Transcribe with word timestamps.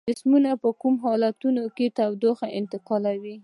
جسمونه 0.09 0.51
په 0.63 0.69
کومو 0.81 1.01
حالتونو 1.03 1.63
کې 1.75 1.85
تودوخه 1.97 2.47
انتقالوي؟ 2.59 3.35